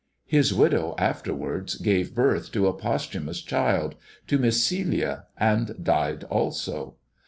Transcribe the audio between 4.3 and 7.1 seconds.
Miss Celia, and died also.